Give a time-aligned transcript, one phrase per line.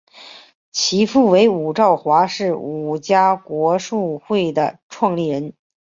[0.71, 5.53] 其父为伍绍华是伍家国术会的创立人。